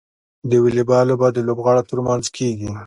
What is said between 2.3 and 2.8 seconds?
کیږي.